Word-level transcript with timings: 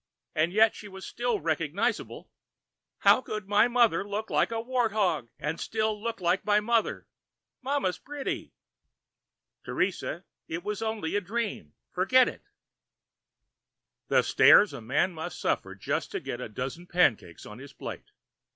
And 0.33 0.51
yet 0.51 0.73
she 0.73 0.87
was 0.87 1.05
still 1.05 1.39
recognizable. 1.39 2.31
How 3.01 3.21
could 3.21 3.47
my 3.47 3.67
mother 3.67 4.03
look 4.03 4.31
like 4.31 4.49
a 4.51 4.59
wart 4.59 4.93
hog 4.93 5.29
and 5.37 5.59
still 5.59 6.01
look 6.01 6.19
like 6.19 6.43
my 6.43 6.59
mother? 6.59 7.07
Mama's 7.61 7.99
pretty!" 7.99 8.51
"Teresa, 9.63 10.25
it 10.47 10.63
was 10.63 10.81
only 10.81 11.15
a 11.15 11.21
dream. 11.21 11.75
Forget 11.91 12.27
it." 12.27 12.41
The 14.07 14.23
stares 14.23 14.73
a 14.73 14.81
man 14.81 15.13
must 15.13 15.39
suffer 15.39 15.75
just 15.75 16.09
to 16.13 16.19
get 16.19 16.41
a 16.41 16.49
dozen 16.49 16.87
pancakes 16.87 17.45
on 17.45 17.59
his 17.59 17.71
plate! 17.71 18.09